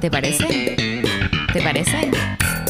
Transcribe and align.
¿Te 0.00 0.12
parece? 0.12 0.76
¿Te 1.52 1.60
parece? 1.60 1.96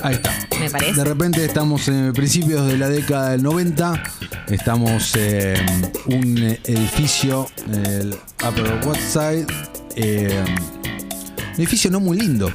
Ahí 0.02 0.15
está. 0.15 0.32
Me 0.58 0.71
parece. 0.71 0.94
De 0.94 1.04
repente 1.04 1.44
estamos 1.44 1.86
en 1.89 2.15
principios 2.15 2.66
de 2.66 2.78
la 2.78 2.89
década 2.89 3.32
del 3.32 3.43
90. 3.43 4.03
Estamos 4.48 5.14
en 5.14 5.93
un 6.06 6.38
edificio, 6.64 7.46
el 7.71 8.17
Upper 8.43 8.80
West 8.88 9.03
Side. 9.12 9.46
eh, 9.96 10.43
un 11.49 11.54
edificio 11.56 11.91
no 11.91 12.01
muy 12.01 12.19
lindo. 12.19 12.51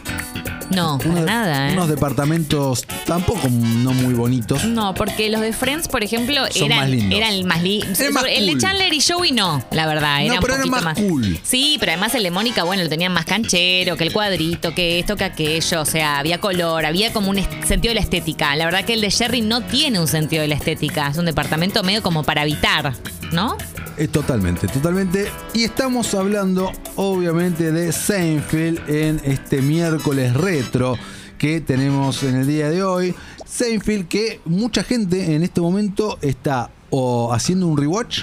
No, 0.70 0.98
para 0.98 1.10
Unos- 1.12 1.26
nada, 1.26 1.70
¿eh? 1.70 1.74
Unos 1.74 1.88
departamentos 1.90 2.86
tampoco 3.06 3.48
no 3.50 3.94
muy 3.94 4.14
bonitos. 4.14 4.64
No, 4.66 4.94
porque 4.94 5.30
los 5.30 5.42
de 5.42 5.54
Friends, 5.54 5.88
por 5.88 6.04
ejemplo, 6.04 6.42
Son 6.52 6.66
eran, 6.66 6.80
más 6.80 6.90
lindos. 6.90 7.20
eran 7.20 7.34
el 7.34 7.46
más 7.46 7.62
lindo. 7.64 7.86
Eran 8.00 8.14
más 8.14 8.24
El 8.30 8.46
de. 8.48 8.58
Chandler 8.58 8.94
y 8.94 9.02
Joey 9.02 9.32
no, 9.32 9.64
la 9.72 9.86
verdad. 9.86 10.20
No, 10.20 10.24
Era 10.26 10.34
un 10.36 10.40
pero 10.42 10.54
eran 10.56 10.68
poquito 10.70 10.86
más 10.86 10.98
cool. 10.98 11.40
Sí, 11.44 11.78
pero 11.80 11.92
además 11.92 12.16
el 12.16 12.24
de 12.24 12.32
Mónica, 12.32 12.64
bueno, 12.64 12.84
lo 12.84 12.90
tenían 12.90 13.12
más 13.14 13.26
canchero, 13.26 13.98
que 13.98 14.04
el 14.04 14.14
cuadrito, 14.14 14.74
que 14.74 15.00
esto, 15.00 15.16
que 15.16 15.24
aquello. 15.26 15.82
O 15.82 15.86
sea, 15.86 16.20
había 16.20 16.40
color, 16.40 16.86
había 16.86 17.12
como 17.14 17.30
un 17.30 17.38
sentido 17.66 17.92
de 17.92 17.96
la 17.96 18.02
estética. 18.02 18.56
La 18.56 18.66
verdad 18.66 18.86
que 18.86 18.94
el 18.94 19.02
de 19.02 19.12
Jerry 19.12 19.42
no 19.42 19.62
tiene 19.62 20.00
un 20.00 20.08
sentido 20.08 20.42
de 20.42 20.48
la 20.48 20.56
estética. 20.56 21.08
Es 21.10 21.18
un 21.18 21.26
departamento 21.26 21.84
medio 21.84 22.02
como 22.02 22.24
para 22.24 22.42
habitar, 22.42 22.94
¿no? 23.32 23.58
Eh, 23.98 24.08
totalmente, 24.08 24.68
totalmente. 24.68 25.28
Y 25.54 25.64
estamos 25.64 26.14
hablando, 26.16 26.72
obviamente, 26.96 27.72
de 27.72 27.92
Seinfeld 27.92 28.90
en 28.90 29.22
este 29.24 29.62
miércoles 29.62 30.34
retro 30.34 30.98
que 31.38 31.62
tenemos 31.62 32.24
en 32.24 32.36
el 32.36 32.48
día 32.48 32.70
de 32.70 32.84
hoy. 32.84 33.14
Seinfeld 33.46 34.08
que 34.08 34.40
mucha 34.46 34.84
gente 34.84 35.36
en 35.36 35.44
este 35.44 35.62
momento 35.62 36.18
está 36.22 36.72
o 36.96 37.34
haciendo 37.34 37.68
un 37.68 37.76
rewatch 37.76 38.22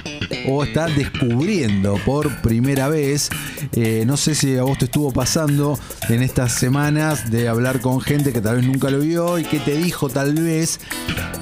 o 0.48 0.62
está 0.62 0.86
descubriendo 0.86 1.98
por 2.04 2.40
primera 2.40 2.88
vez. 2.88 3.28
Eh, 3.72 4.04
no 4.06 4.16
sé 4.16 4.36
si 4.36 4.56
a 4.56 4.62
vos 4.62 4.78
te 4.78 4.84
estuvo 4.84 5.12
pasando 5.12 5.78
en 6.08 6.22
estas 6.22 6.52
semanas 6.52 7.30
de 7.30 7.48
hablar 7.48 7.80
con 7.80 8.00
gente 8.00 8.32
que 8.32 8.40
tal 8.40 8.56
vez 8.56 8.66
nunca 8.66 8.90
lo 8.90 9.00
vio 9.00 9.38
y 9.40 9.44
que 9.44 9.58
te 9.58 9.76
dijo 9.76 10.08
tal 10.08 10.34
vez, 10.34 10.78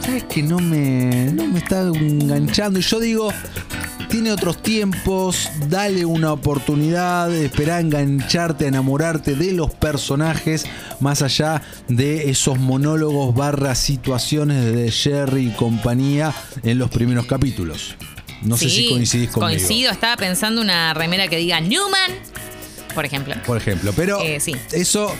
¿sabes 0.00 0.24
que 0.24 0.42
no 0.42 0.58
me, 0.58 1.30
no 1.34 1.46
me 1.46 1.58
está 1.58 1.82
enganchando? 1.82 2.78
Y 2.78 2.82
yo 2.82 2.98
digo, 2.98 3.30
tiene 4.08 4.32
otros 4.32 4.62
tiempos, 4.62 5.48
dale 5.68 6.04
una 6.04 6.32
oportunidad, 6.32 7.32
espera 7.34 7.76
a 7.76 7.80
engancharte, 7.80 8.64
a 8.64 8.68
enamorarte 8.68 9.34
de 9.34 9.52
los 9.52 9.72
personajes, 9.74 10.64
más 11.00 11.22
allá 11.22 11.62
de 11.88 12.30
esos 12.30 12.58
monólogos 12.58 13.34
barra 13.34 13.74
situaciones 13.74 14.64
de 14.74 14.90
Jerry 14.90 15.48
y 15.48 15.50
compañía 15.50 16.34
en 16.62 16.78
los 16.78 16.90
primeros 16.90 17.26
capítulos. 17.26 17.94
No 18.42 18.56
sé 18.56 18.70
si 18.70 18.88
coincidís 18.88 19.30
conmigo. 19.30 19.58
Coincido, 19.58 19.90
estaba 19.90 20.16
pensando 20.16 20.60
una 20.60 20.94
remera 20.94 21.28
que 21.28 21.36
diga 21.36 21.60
Newman, 21.60 22.12
por 22.94 23.04
ejemplo. 23.04 23.34
Por 23.46 23.56
ejemplo, 23.56 23.92
pero 23.94 24.20
Eh, 24.22 24.40
sí. 24.40 24.54
eso 24.72 25.12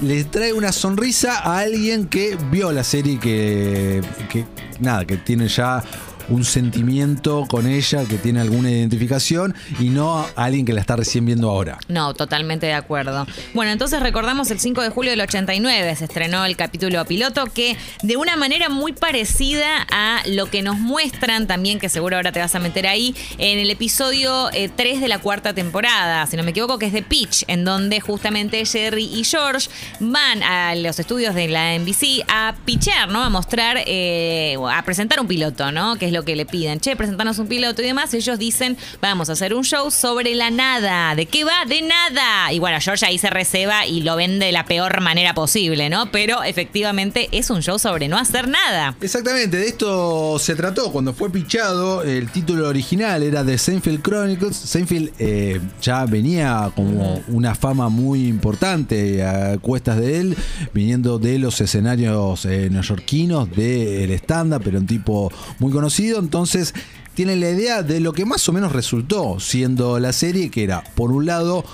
le 0.00 0.24
trae 0.24 0.52
una 0.52 0.72
sonrisa 0.72 1.38
a 1.38 1.58
alguien 1.60 2.06
que 2.06 2.36
vio 2.50 2.72
la 2.72 2.82
serie 2.82 3.20
que, 3.20 4.00
que 4.30 4.46
nada, 4.80 5.04
que 5.04 5.16
tiene 5.18 5.48
ya 5.48 5.82
un 6.28 6.44
sentimiento 6.44 7.46
con 7.48 7.66
ella, 7.66 8.04
que 8.04 8.18
tiene 8.18 8.40
alguna 8.40 8.70
identificación 8.70 9.54
y 9.78 9.90
no 9.90 10.20
a 10.20 10.30
alguien 10.36 10.64
que 10.64 10.72
la 10.72 10.80
está 10.80 10.96
recién 10.96 11.24
viendo 11.26 11.50
ahora. 11.50 11.78
No, 11.88 12.14
totalmente 12.14 12.66
de 12.66 12.74
acuerdo. 12.74 13.26
Bueno, 13.54 13.72
entonces 13.72 14.00
recordamos 14.00 14.50
el 14.50 14.60
5 14.60 14.82
de 14.82 14.90
julio 14.90 15.10
del 15.10 15.20
89 15.20 15.96
se 15.96 16.04
estrenó 16.04 16.44
el 16.44 16.56
capítulo 16.56 17.04
piloto 17.04 17.44
que 17.46 17.76
de 18.02 18.16
una 18.16 18.36
manera 18.36 18.68
muy 18.68 18.92
parecida 18.92 19.86
a 19.90 20.22
lo 20.26 20.46
que 20.46 20.62
nos 20.62 20.78
muestran 20.78 21.46
también, 21.46 21.78
que 21.78 21.88
seguro 21.88 22.16
ahora 22.16 22.32
te 22.32 22.40
vas 22.40 22.54
a 22.54 22.58
meter 22.58 22.86
ahí, 22.86 23.14
en 23.38 23.58
el 23.58 23.70
episodio 23.70 24.50
eh, 24.52 24.70
3 24.74 25.00
de 25.00 25.08
la 25.08 25.18
cuarta 25.18 25.54
temporada, 25.54 26.26
si 26.26 26.36
no 26.36 26.42
me 26.42 26.50
equivoco, 26.50 26.78
que 26.78 26.86
es 26.86 26.92
de 26.92 27.02
Pitch, 27.02 27.44
en 27.48 27.64
donde 27.64 28.00
justamente 28.00 28.64
Jerry 28.64 29.04
y 29.04 29.24
George 29.24 29.68
van 30.00 30.42
a 30.42 30.74
los 30.74 30.98
estudios 30.98 31.34
de 31.34 31.48
la 31.48 31.76
NBC 31.78 32.24
a 32.28 32.54
pichear, 32.64 33.08
¿no? 33.08 33.22
A 33.22 33.30
mostrar, 33.30 33.78
eh, 33.86 34.56
a 34.70 34.82
presentar 34.84 35.20
un 35.20 35.26
piloto, 35.26 35.72
¿no? 35.72 35.96
Que 35.96 36.11
lo 36.12 36.24
que 36.24 36.36
le 36.36 36.46
piden. 36.46 36.80
Che, 36.80 36.96
presentarnos 36.96 37.38
un 37.38 37.46
piloto 37.48 37.82
y 37.82 37.86
demás. 37.86 38.14
Ellos 38.14 38.38
dicen, 38.38 38.76
vamos 39.00 39.28
a 39.28 39.32
hacer 39.32 39.54
un 39.54 39.64
show 39.64 39.90
sobre 39.90 40.34
la 40.34 40.50
nada. 40.50 41.14
¿De 41.14 41.26
qué 41.26 41.44
va? 41.44 41.64
De 41.66 41.82
nada. 41.82 42.52
Y 42.52 42.58
bueno, 42.58 42.78
George 42.80 43.06
ahí 43.06 43.18
se 43.18 43.30
receba 43.30 43.86
y 43.86 44.02
lo 44.02 44.16
vende 44.16 44.46
de 44.46 44.52
la 44.52 44.64
peor 44.64 45.00
manera 45.00 45.34
posible, 45.34 45.88
¿no? 45.88 46.10
Pero 46.10 46.42
efectivamente 46.42 47.28
es 47.32 47.50
un 47.50 47.62
show 47.62 47.78
sobre 47.78 48.08
no 48.08 48.18
hacer 48.18 48.48
nada. 48.48 48.96
Exactamente, 49.00 49.56
de 49.56 49.66
esto 49.66 50.38
se 50.38 50.54
trató 50.54 50.92
cuando 50.92 51.12
fue 51.12 51.30
pichado. 51.30 52.02
El 52.02 52.30
título 52.30 52.68
original 52.68 53.22
era 53.22 53.44
de 53.44 53.58
Seinfeld 53.58 54.02
Chronicles. 54.02 54.56
Seinfeld 54.56 55.12
eh, 55.18 55.60
ya 55.80 56.04
venía 56.06 56.70
como 56.74 57.22
una 57.28 57.54
fama 57.54 57.88
muy 57.88 58.26
importante 58.26 59.22
a 59.22 59.58
cuestas 59.58 59.98
de 59.98 60.20
él, 60.20 60.36
viniendo 60.74 61.18
de 61.18 61.38
los 61.38 61.60
escenarios 61.60 62.44
eh, 62.44 62.68
neoyorquinos, 62.70 63.50
del 63.54 64.10
stand-up, 64.12 64.62
pero 64.64 64.78
un 64.78 64.86
tipo 64.86 65.32
muy 65.58 65.72
conocido. 65.72 66.01
Entonces, 66.10 66.74
tiene 67.14 67.36
la 67.36 67.50
idea 67.50 67.82
de 67.82 68.00
lo 68.00 68.12
que 68.12 68.24
más 68.24 68.48
o 68.48 68.52
menos 68.52 68.72
resultó 68.72 69.38
siendo 69.40 69.98
la 69.98 70.12
serie, 70.12 70.50
que 70.50 70.64
era, 70.64 70.82
por 70.94 71.12
un 71.12 71.26
lado, 71.26 71.64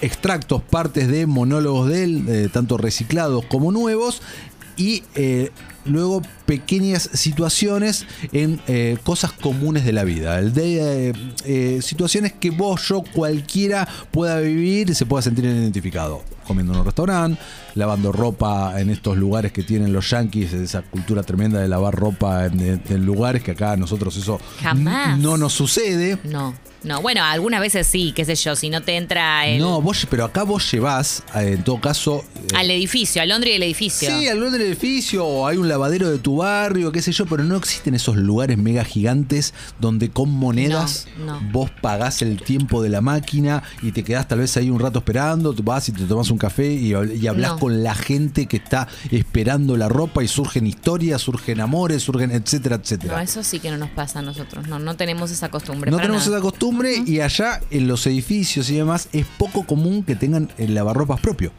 extractos, 0.00 0.62
partes 0.62 1.08
de 1.08 1.26
monólogos 1.26 1.88
de 1.88 2.04
él, 2.04 2.24
eh, 2.28 2.48
tanto 2.52 2.76
reciclados 2.76 3.44
como 3.46 3.72
nuevos, 3.72 4.22
y 4.76 5.02
eh, 5.14 5.50
luego 5.84 6.22
pequeñas 6.46 7.10
situaciones 7.12 8.06
en 8.32 8.60
eh, 8.66 8.96
cosas 9.04 9.32
comunes 9.32 9.84
de 9.84 9.92
la 9.92 10.04
vida. 10.04 10.38
El 10.38 10.54
de, 10.54 11.80
situaciones 11.82 12.32
que 12.32 12.50
vos, 12.50 12.88
yo, 12.88 13.02
cualquiera 13.02 13.86
pueda 14.10 14.40
vivir 14.40 14.90
y 14.90 14.94
se 14.94 15.06
pueda 15.06 15.22
sentir 15.22 15.44
identificado. 15.44 16.22
Comiendo 16.50 16.72
en 16.72 16.80
un 16.80 16.84
restaurante, 16.84 17.40
lavando 17.76 18.10
ropa 18.10 18.80
en 18.80 18.90
estos 18.90 19.16
lugares 19.16 19.52
que 19.52 19.62
tienen 19.62 19.92
los 19.92 20.10
yankees, 20.10 20.52
esa 20.52 20.82
cultura 20.82 21.22
tremenda 21.22 21.60
de 21.60 21.68
lavar 21.68 21.94
ropa 21.94 22.46
en, 22.46 22.58
en- 22.58 22.82
en 22.88 23.06
lugares 23.06 23.44
que 23.44 23.52
acá 23.52 23.70
a 23.72 23.76
nosotros 23.76 24.16
eso 24.16 24.40
Jamás. 24.60 25.16
no 25.20 25.36
nos 25.36 25.52
sucede. 25.52 26.18
No, 26.24 26.52
no. 26.82 27.00
Bueno, 27.02 27.22
algunas 27.22 27.60
veces 27.60 27.86
sí, 27.86 28.12
qué 28.16 28.24
sé 28.24 28.34
yo, 28.34 28.56
si 28.56 28.68
no 28.68 28.80
te 28.82 28.96
entra 28.96 29.46
el, 29.46 29.60
No, 29.60 29.80
vos, 29.80 30.08
pero 30.10 30.24
acá 30.24 30.42
vos 30.42 30.68
llevás, 30.72 31.22
eh, 31.36 31.52
en 31.56 31.62
todo 31.62 31.80
caso, 31.80 32.24
eh, 32.34 32.56
al 32.56 32.68
edificio, 32.72 33.22
al 33.22 33.28
Londres 33.28 33.52
del 33.54 33.62
edificio. 33.62 34.08
Sí, 34.10 34.26
al 34.26 34.40
del 34.50 34.62
edificio 34.62 35.24
o 35.24 35.46
hay 35.46 35.56
un 35.56 35.68
lavadero 35.68 36.10
de 36.10 36.18
tu 36.18 36.38
barrio, 36.38 36.90
qué 36.90 37.00
sé 37.00 37.12
yo, 37.12 37.26
pero 37.26 37.44
no 37.44 37.56
existen 37.56 37.94
esos 37.94 38.16
lugares 38.16 38.58
mega 38.58 38.82
gigantes 38.84 39.54
donde 39.78 40.10
con 40.10 40.30
monedas 40.30 41.06
No, 41.18 41.40
no. 41.40 41.52
vos 41.52 41.70
pagás 41.80 42.22
el 42.22 42.42
tiempo 42.42 42.82
de 42.82 42.88
la 42.88 43.00
máquina 43.00 43.62
y 43.82 43.92
te 43.92 44.02
quedás 44.02 44.26
tal 44.26 44.40
vez 44.40 44.56
ahí 44.56 44.68
un 44.68 44.80
rato 44.80 44.98
esperando, 44.98 45.54
vas 45.62 45.88
y 45.88 45.92
te 45.92 46.04
tomas 46.04 46.30
un 46.30 46.38
café 46.40 46.72
y, 46.72 46.88
y 46.94 47.26
hablas 47.28 47.52
No. 47.52 47.58
con 47.60 47.84
la 47.84 47.94
gente 47.94 48.46
que 48.46 48.56
está 48.56 48.88
esperando 49.12 49.76
la 49.76 49.88
ropa 49.88 50.24
y 50.24 50.28
surgen 50.28 50.66
historias, 50.66 51.20
surgen 51.22 51.60
amores, 51.60 52.02
surgen 52.02 52.32
etcétera, 52.32 52.76
No, 52.78 52.82
etcétera. 52.82 53.22
eso 53.22 53.44
sí 53.44 53.60
que 53.60 53.70
no 53.70 53.76
nos 53.76 53.90
pasa 53.90 54.18
a 54.18 54.22
nosotros. 54.22 54.66
No, 54.66 54.78
no 54.80 54.96
tenemos 54.96 55.30
esa 55.30 55.48
costumbre. 55.50 55.90
No 55.92 55.98
tenemos 55.98 56.24
nada. 56.26 56.38
esa 56.38 56.42
costumbre 56.42 56.96
y 57.06 57.20
allá 57.20 57.60
en 57.70 57.86
los 57.86 58.04
edificios 58.08 58.68
y 58.70 58.74
demás 58.76 59.08
es 59.12 59.26
poco 59.38 59.64
común 59.64 60.02
que 60.02 60.16
tengan 60.16 60.48
el 60.58 60.74
lavarropas 60.74 61.20
propio. 61.20 61.52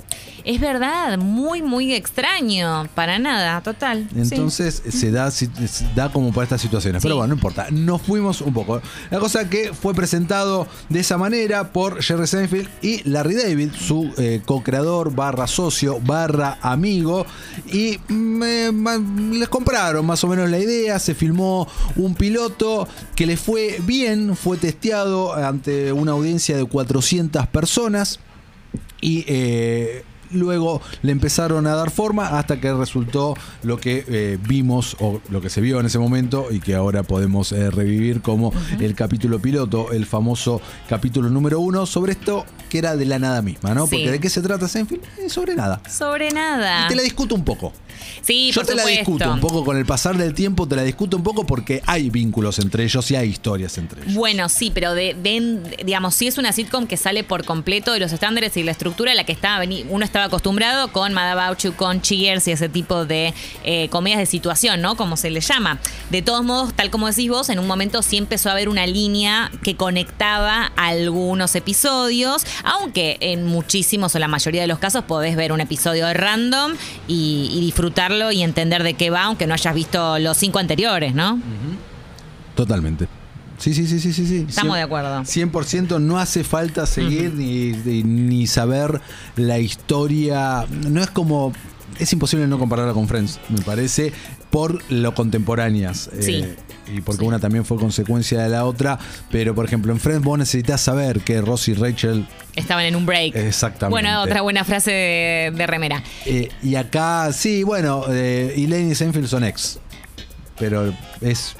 Es 0.44 0.60
verdad, 0.60 1.18
muy, 1.18 1.62
muy 1.62 1.94
extraño. 1.94 2.88
Para 2.96 3.20
nada, 3.20 3.62
total. 3.62 4.08
sí. 4.14 4.20
Entonces 4.22 4.82
se, 4.90 5.12
da, 5.12 5.30
se 5.32 5.50
da 5.96 6.12
como 6.12 6.32
para 6.34 6.44
estas 6.44 6.62
situaciones. 6.62 7.02
Pero 7.04 7.16
bueno, 7.16 7.30
no 7.30 7.34
importa. 7.36 7.68
Nos 7.72 8.02
fuimos 8.02 8.42
un 8.42 8.54
poco. 8.54 8.82
La 9.10 9.20
cosa 9.20 9.50
que 9.50 9.74
fue 9.74 9.94
presentado 9.94 10.68
de 10.90 11.00
esa 11.02 11.18
manera 11.18 11.72
por 11.72 12.02
Jerry 12.02 12.28
Seinfeld 12.28 12.68
y 12.82 13.08
Larry 13.10 13.36
David, 13.36 13.70
su 13.80 14.12
eh, 14.18 14.42
co-creador, 14.46 15.14
barra 15.14 15.48
socio, 15.48 16.00
barra 16.02 16.58
amigo. 16.62 17.26
Y 17.72 18.00
me- 18.08 18.72
ma- 18.72 18.98
les 19.32 19.50
compraron 19.50 20.06
más 20.06 20.24
o 20.24 20.28
menos 20.28 20.50
la 20.50 20.60
idea. 20.60 21.00
Se 21.00 21.16
filmó 21.16 21.68
un 21.96 22.16
piloto 22.16 22.88
que 23.16 23.26
le 23.26 23.38
fue 23.38 23.80
bien. 23.86 24.36
Fue 24.36 24.58
testeado 24.58 25.34
ante 25.34 25.92
una 25.92 26.14
audiencia 26.14 26.58
de 26.58 26.66
400 26.66 27.48
personas. 27.48 28.20
Y 29.02 29.26
eh, 29.28 30.04
luego 30.34 30.82
le 31.02 31.12
empezaron 31.12 31.68
a 31.68 31.76
dar 31.76 31.92
forma 31.92 32.38
hasta 32.40 32.60
que 32.60 32.74
resultó 32.74 33.36
lo 33.64 33.78
que 33.80 34.04
eh, 34.08 34.38
vimos 34.48 34.96
o 35.00 35.22
lo 35.30 35.42
que 35.42 35.50
se 35.50 35.62
vio 35.62 35.80
en 35.80 35.86
ese 35.86 36.00
momento 36.00 36.48
y 36.52 36.60
que 36.60 36.76
ahora 36.76 37.04
podemos 37.04 37.52
eh, 37.52 37.70
revivir 37.72 38.22
como 38.22 38.54
el 38.80 38.96
capítulo 38.96 39.40
piloto, 39.42 39.92
el 39.92 40.06
famoso 40.06 40.62
capítulo 40.90 41.30
número 41.30 41.60
uno 41.60 41.86
sobre 41.86 42.14
esto 42.14 42.46
que 42.70 42.78
era 42.78 42.96
de 42.96 43.06
la 43.06 43.20
nada 43.20 43.42
misma, 43.42 43.74
¿no? 43.74 43.86
Sí. 43.88 43.96
Porque 43.98 44.12
de 44.12 44.20
qué 44.20 44.30
se 44.30 44.42
trata 44.42 44.68
Seinfeld? 44.68 45.02
Eh, 45.20 45.30
sobre 45.30 45.56
nada. 45.56 45.82
Sobre 45.90 46.32
nada. 46.32 46.86
Y 46.86 46.90
te 46.90 46.96
la 46.96 47.02
discuto 47.02 47.36
un 47.36 47.44
poco. 47.44 47.74
Sí, 48.22 48.52
Yo 48.52 48.62
por 48.62 48.68
te 48.68 48.76
la 48.76 48.86
discuto 48.86 49.32
un 49.32 49.40
poco 49.40 49.64
con 49.66 49.78
el 49.78 49.86
pasar 49.86 50.18
del 50.18 50.34
tiempo, 50.34 50.68
te 50.68 50.76
la 50.76 50.84
discuto 50.84 51.18
un 51.18 51.24
poco 51.24 51.46
porque 51.46 51.82
hay 51.86 52.10
vínculos 52.10 52.60
entre 52.60 52.84
ellos 52.84 53.10
y 53.12 53.16
hay 53.16 53.30
historias 53.30 53.78
entre 53.78 54.02
ellos. 54.04 54.14
Bueno, 54.16 54.48
sí, 54.50 54.72
pero 54.74 54.94
de, 54.94 55.16
de- 55.22 55.78
digamos, 55.86 56.16
sí 56.16 56.28
es 56.28 56.38
una 56.38 56.52
sitcom 56.54 56.88
que 56.88 56.98
sale 56.98 57.24
por 57.24 57.46
completo 57.46 57.92
de 57.94 58.00
los 58.00 58.12
estándares 58.14 58.56
y 58.58 58.64
la 58.64 58.72
estructura 58.72 59.12
a 59.12 59.16
la 59.16 59.24
que 59.26 59.36
veni- 59.42 59.86
uno 59.90 60.06
estaba 60.06 60.21
acostumbrado 60.24 60.90
con 60.90 61.14
Mad 61.14 61.32
About 61.32 61.60
You, 61.60 61.74
con 61.74 62.02
Cheers 62.02 62.48
y 62.48 62.52
ese 62.52 62.70
tipo 62.70 63.06
de 63.06 63.34
eh, 63.64 63.90
comedias 63.90 64.20
de 64.20 64.26
situación, 64.26 64.82
¿no? 64.82 64.96
Como 64.96 65.18
se 65.18 65.30
le 65.30 65.42
llama. 65.42 65.80
De 66.10 66.22
todos 66.22 66.44
modos, 66.44 66.74
tal 66.74 66.90
como 66.90 67.08
decís 67.08 67.30
vos, 67.30 67.50
en 67.50 67.60
un 67.60 67.68
momento 67.68 68.02
sí 68.02 68.18
empezó 68.18 68.50
a 68.50 68.54
haber 68.54 68.70
una 68.70 68.86
línea 68.88 69.52
que 69.64 69.76
conectaba 69.76 70.72
algunos 70.76 71.56
episodios, 71.56 72.44
aunque 72.64 73.18
en 73.22 73.46
muchísimos 73.46 74.16
o 74.16 74.20
la 74.20 74.28
mayoría 74.28 74.62
de 74.62 74.68
los 74.68 74.80
casos 74.80 75.04
podés 75.06 75.36
ver 75.36 75.52
un 75.52 75.62
episodio 75.62 76.12
random 76.14 76.74
y, 77.08 77.50
y 77.54 77.62
disfrutarlo 77.62 78.32
y 78.32 78.42
entender 78.44 78.84
de 78.84 78.94
qué 78.94 79.10
va, 79.10 79.24
aunque 79.24 79.48
no 79.48 79.54
hayas 79.54 79.74
visto 79.74 80.20
los 80.20 80.38
cinco 80.38 80.60
anteriores, 80.60 81.14
¿no? 81.14 81.40
Totalmente. 82.56 83.21
Sí, 83.62 83.74
sí, 83.74 83.86
sí, 83.88 84.00
sí, 84.00 84.12
sí. 84.12 84.26
sí. 84.28 84.46
Estamos 84.50 84.76
de 84.76 84.82
acuerdo. 84.82 85.22
100% 85.22 86.02
no 86.02 86.20
hace 86.20 86.44
falta 86.44 86.86
seguir 86.86 87.34
ni, 87.34 87.72
ni- 87.72 88.04
ni 88.04 88.48
saber 88.48 89.00
la 89.36 89.60
historia. 89.60 90.66
No 90.90 91.02
es 91.02 91.10
como. 91.10 91.54
Es 92.00 92.12
imposible 92.14 92.48
no 92.48 92.58
compararla 92.58 92.94
con 92.94 93.08
Friends, 93.08 93.40
me 93.50 93.62
parece, 93.62 94.12
por 94.50 94.82
lo 94.92 95.14
contemporáneas. 95.14 96.10
Sí. 96.20 96.36
Eh, 96.44 96.56
y 96.96 97.02
porque 97.02 97.24
una 97.24 97.38
también 97.38 97.64
fue 97.64 97.78
consecuencia 97.78 98.42
de 98.42 98.50
la 98.50 98.66
otra. 98.66 98.98
Pero, 99.30 99.54
por 99.54 99.66
ejemplo, 99.66 99.92
en 99.92 100.00
Friends 100.00 100.24
vos 100.24 100.40
necesitas 100.40 100.82
saber 100.82 101.20
que 101.22 101.40
Ross 101.42 101.68
y 101.68 101.74
Rachel. 101.76 102.26
Estaban 102.56 102.86
en 102.86 102.96
un 102.96 103.06
break. 103.06 103.36
Exactamente. 103.36 103.92
Bueno, 103.92 104.24
otra 104.24 104.42
buena 104.42 104.64
frase 104.64 104.90
de, 104.92 105.52
de 105.56 105.68
remera. 105.68 106.02
eh, 106.26 106.50
y 106.64 106.76
acá, 106.76 107.32
sí, 107.34 107.62
bueno, 107.64 108.06
eh, 108.10 108.54
Elaine 108.58 108.92
y 108.92 108.96
Seinfeld 108.96 109.28
son 109.28 109.44
ex. 109.44 109.78
Pero 110.58 110.94
es. 111.22 111.56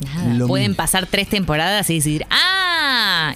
Nada, 0.00 0.46
pueden 0.46 0.68
mismo. 0.70 0.76
pasar 0.76 1.06
tres 1.06 1.28
temporadas 1.28 1.88
y 1.90 1.94
decir, 1.94 2.26
¡ah! 2.30 2.75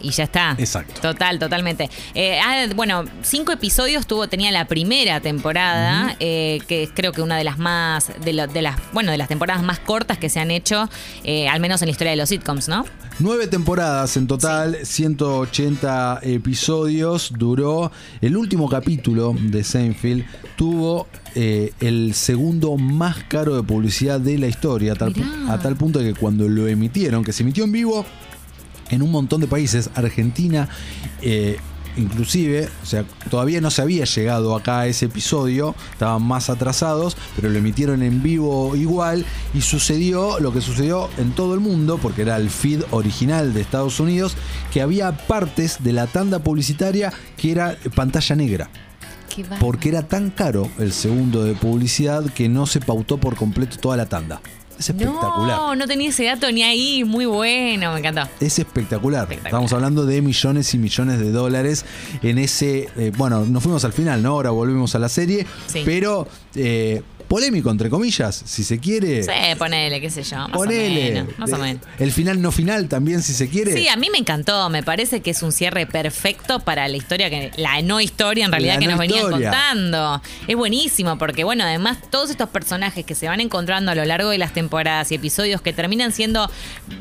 Y 0.00 0.10
ya 0.10 0.24
está. 0.24 0.54
Exacto. 0.58 1.00
Total, 1.00 1.38
totalmente. 1.38 1.88
Eh, 2.14 2.38
ah, 2.42 2.66
bueno, 2.74 3.04
cinco 3.22 3.52
episodios 3.52 4.06
tuvo, 4.06 4.28
tenía 4.28 4.50
la 4.50 4.66
primera 4.66 5.20
temporada, 5.20 6.16
eh, 6.20 6.60
que 6.68 6.84
es 6.84 6.90
creo 6.94 7.12
que 7.12 7.22
una 7.22 7.36
de 7.36 7.44
las 7.44 7.58
más, 7.58 8.10
de, 8.24 8.32
lo- 8.32 8.46
de 8.46 8.62
las, 8.62 8.76
bueno, 8.92 9.10
de 9.12 9.18
las 9.18 9.28
temporadas 9.28 9.62
más 9.62 9.78
cortas 9.78 10.18
que 10.18 10.28
se 10.28 10.40
han 10.40 10.50
hecho, 10.50 10.88
eh, 11.24 11.48
al 11.48 11.60
menos 11.60 11.82
en 11.82 11.86
la 11.86 11.92
historia 11.92 12.10
de 12.12 12.16
los 12.16 12.28
sitcoms, 12.28 12.68
¿no? 12.68 12.84
Nueve 13.18 13.46
temporadas 13.48 14.16
en 14.16 14.26
total, 14.26 14.78
180 14.82 16.20
episodios 16.22 17.32
duró. 17.36 17.90
El 18.20 18.36
último 18.36 18.68
capítulo 18.68 19.34
de 19.38 19.62
Seinfeld 19.64 20.24
tuvo 20.56 21.06
eh, 21.34 21.72
el 21.80 22.14
segundo 22.14 22.76
más 22.76 23.16
caro 23.28 23.56
de 23.56 23.62
publicidad 23.62 24.20
de 24.20 24.38
la 24.38 24.46
historia, 24.48 24.92
a 24.92 24.96
tal, 24.96 25.14
a 25.48 25.58
tal 25.58 25.76
punto 25.76 26.00
que 26.00 26.14
cuando 26.14 26.48
lo 26.48 26.66
emitieron, 26.66 27.22
que 27.24 27.32
se 27.32 27.42
emitió 27.42 27.64
en 27.64 27.72
vivo 27.72 28.04
en 28.90 29.02
un 29.02 29.10
montón 29.10 29.40
de 29.40 29.46
países, 29.46 29.90
Argentina, 29.94 30.68
eh, 31.22 31.58
inclusive, 31.96 32.68
o 32.82 32.86
sea, 32.86 33.04
todavía 33.30 33.60
no 33.60 33.70
se 33.70 33.82
había 33.82 34.04
llegado 34.04 34.54
acá 34.56 34.80
a 34.80 34.86
ese 34.86 35.06
episodio, 35.06 35.74
estaban 35.92 36.22
más 36.22 36.50
atrasados, 36.50 37.16
pero 37.36 37.48
lo 37.48 37.58
emitieron 37.58 38.02
en 38.02 38.22
vivo 38.22 38.74
igual 38.76 39.24
y 39.54 39.60
sucedió 39.60 40.38
lo 40.40 40.52
que 40.52 40.60
sucedió 40.60 41.08
en 41.18 41.32
todo 41.32 41.54
el 41.54 41.60
mundo, 41.60 41.98
porque 42.00 42.22
era 42.22 42.36
el 42.36 42.50
feed 42.50 42.82
original 42.90 43.52
de 43.54 43.60
Estados 43.60 44.00
Unidos, 44.00 44.34
que 44.72 44.82
había 44.82 45.12
partes 45.12 45.82
de 45.82 45.92
la 45.92 46.06
tanda 46.06 46.40
publicitaria 46.40 47.12
que 47.36 47.52
era 47.52 47.76
pantalla 47.94 48.36
negra. 48.36 48.70
Porque 49.60 49.88
era 49.88 50.02
tan 50.02 50.30
caro 50.30 50.68
el 50.78 50.92
segundo 50.92 51.44
de 51.44 51.54
publicidad 51.54 52.24
que 52.24 52.48
no 52.48 52.66
se 52.66 52.80
pautó 52.80 53.18
por 53.18 53.36
completo 53.36 53.76
toda 53.78 53.96
la 53.96 54.06
tanda. 54.06 54.40
Es 54.80 54.88
espectacular. 54.88 55.58
No, 55.58 55.76
no 55.76 55.86
tenía 55.86 56.08
ese 56.08 56.24
dato 56.24 56.50
ni 56.50 56.62
ahí. 56.62 57.04
Muy 57.04 57.26
bueno, 57.26 57.92
me 57.92 57.98
encantó. 57.98 58.22
Es 58.40 58.58
espectacular. 58.58 59.24
Espectacular. 59.24 59.46
Estamos 59.46 59.72
hablando 59.74 60.06
de 60.06 60.22
millones 60.22 60.72
y 60.72 60.78
millones 60.78 61.20
de 61.20 61.30
dólares 61.30 61.84
en 62.22 62.38
ese. 62.38 62.88
eh, 62.96 63.12
bueno, 63.14 63.44
nos 63.44 63.62
fuimos 63.62 63.84
al 63.84 63.92
final, 63.92 64.22
¿no? 64.22 64.30
Ahora 64.30 64.50
volvemos 64.50 64.94
a 64.94 64.98
la 64.98 65.10
serie. 65.10 65.46
Sí. 65.66 65.82
Pero 65.84 66.26
eh, 66.54 67.02
polémico, 67.30 67.70
entre 67.70 67.88
comillas, 67.88 68.42
si 68.44 68.64
se 68.64 68.80
quiere. 68.80 69.22
Sí, 69.22 69.30
ponele, 69.56 70.00
qué 70.00 70.10
sé 70.10 70.24
yo. 70.24 70.36
Más 70.36 70.50
ponele. 70.50 71.20
o 71.20 71.24
menos. 71.24 71.38
Más 71.38 71.52
o 71.52 71.58
menos. 71.58 71.82
El 72.00 72.10
final 72.10 72.42
no 72.42 72.50
final 72.50 72.88
también, 72.88 73.22
si 73.22 73.32
se 73.34 73.48
quiere. 73.48 73.72
Sí, 73.72 73.86
a 73.86 73.94
mí 73.96 74.08
me 74.10 74.18
encantó. 74.18 74.68
Me 74.68 74.82
parece 74.82 75.20
que 75.20 75.30
es 75.30 75.40
un 75.44 75.52
cierre 75.52 75.86
perfecto 75.86 76.58
para 76.58 76.88
la 76.88 76.96
historia, 76.96 77.30
que 77.30 77.52
la 77.56 77.80
no 77.82 78.00
historia 78.00 78.44
en 78.46 78.50
realidad 78.50 78.74
La 78.74 78.80
que 78.80 78.86
no 78.86 78.90
nos 78.92 79.00
venían 79.00 79.20
historia. 79.22 79.50
contando. 79.50 80.20
Es 80.48 80.56
buenísimo 80.56 81.18
porque, 81.18 81.44
bueno, 81.44 81.62
además 81.62 81.98
todos 82.10 82.30
estos 82.30 82.48
personajes 82.48 83.04
que 83.06 83.14
se 83.14 83.28
van 83.28 83.40
encontrando 83.40 83.92
a 83.92 83.94
lo 83.94 84.04
largo 84.04 84.30
de 84.30 84.38
las 84.38 84.52
temporadas 84.52 85.12
y 85.12 85.14
episodios 85.14 85.60
que 85.62 85.72
terminan 85.72 86.10
siendo 86.10 86.50